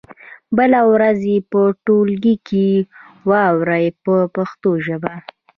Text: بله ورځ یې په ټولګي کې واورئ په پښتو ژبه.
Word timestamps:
بله 0.57 0.79
ورځ 0.93 1.19
یې 1.31 1.37
په 1.51 1.61
ټولګي 1.85 2.35
کې 2.47 2.67
واورئ 3.29 3.87
په 4.03 4.15
پښتو 4.35 4.71
ژبه. 4.85 5.13